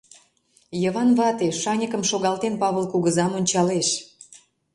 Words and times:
—Йыван 0.81 1.09
вате, 1.17 1.47
шаньыкым 1.61 2.03
шогалтен, 2.09 2.53
Павыл 2.61 2.85
кугызам 2.91 3.31
ончалеш. 3.39 3.87